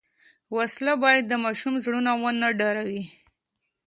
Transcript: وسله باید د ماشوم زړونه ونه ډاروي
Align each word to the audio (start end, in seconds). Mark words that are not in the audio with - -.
وسله 0.55 0.93
باید 1.03 1.23
د 1.27 1.33
ماشوم 1.45 1.73
زړونه 1.83 2.11
ونه 2.21 2.47
ډاروي 2.59 3.03